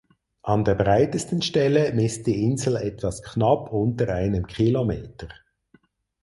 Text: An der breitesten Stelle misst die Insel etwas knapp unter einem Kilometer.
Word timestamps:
An 0.41 0.65
der 0.65 0.73
breitesten 0.73 1.43
Stelle 1.43 1.93
misst 1.93 2.25
die 2.25 2.41
Insel 2.43 2.75
etwas 2.77 3.21
knapp 3.21 3.71
unter 3.71 4.11
einem 4.11 4.47
Kilometer. 4.47 5.27